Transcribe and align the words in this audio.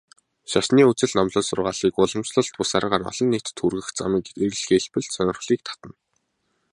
Шашны 0.51 0.81
үзэл 0.91 1.11
номлол, 1.17 1.45
сургаалыг 1.47 1.93
уламжлалт 2.01 2.51
бус 2.57 2.71
аргаар 2.77 3.03
олон 3.11 3.27
нийтэд 3.31 3.57
хүргэх 3.61 3.87
замыг 3.97 4.25
эрэлхийлбэл 4.43 5.07
сонирхлыг 5.15 5.59
татна. 5.67 5.91